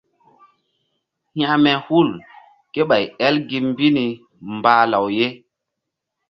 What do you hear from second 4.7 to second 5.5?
law ye.